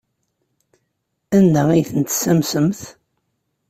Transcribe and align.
Anda 1.37 1.61
ay 1.71 1.83
ten-tessamsemt? 1.89 2.81